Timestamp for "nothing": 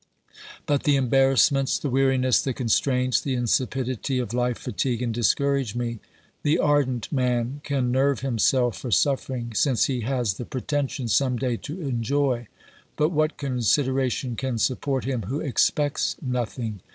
16.19-16.81